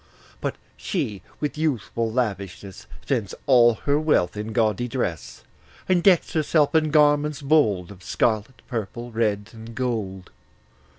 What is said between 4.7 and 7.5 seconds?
dress, And decks herself in garments